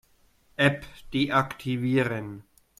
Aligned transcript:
App 0.57 0.85
deaktivieren. 1.11 2.41